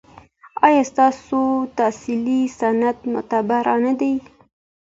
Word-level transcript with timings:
ایا 0.65 0.83
ستاسو 0.91 1.39
تحصیلي 1.77 2.37
اسناد 2.49 2.97
معتبر 3.11 3.65
نه 3.85 3.93
دي؟ 3.99 4.13